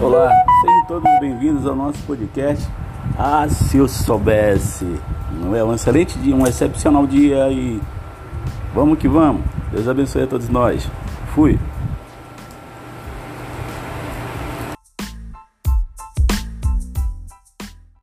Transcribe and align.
Olá, 0.00 0.30
sejam 0.60 0.84
todos 0.86 1.10
bem-vindos 1.18 1.66
ao 1.66 1.74
nosso 1.74 1.98
podcast. 2.04 2.64
Ah, 3.18 3.48
se 3.48 3.78
eu 3.78 3.88
soubesse, 3.88 4.86
não 5.32 5.56
é 5.56 5.64
um 5.64 5.74
excelente 5.74 6.16
dia, 6.20 6.36
um 6.36 6.46
excepcional 6.46 7.04
dia 7.04 7.50
e 7.50 7.80
vamos 8.72 8.96
que 8.96 9.08
vamos. 9.08 9.42
Deus 9.72 9.88
abençoe 9.88 10.22
a 10.22 10.26
todos 10.28 10.48
nós. 10.48 10.88
Fui. 11.34 11.58